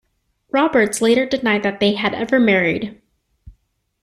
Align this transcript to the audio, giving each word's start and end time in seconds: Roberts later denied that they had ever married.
Roberts 0.49 0.99
later 0.99 1.27
denied 1.27 1.61
that 1.61 1.79
they 1.79 1.93
had 1.93 2.15
ever 2.15 2.39
married. 2.39 2.99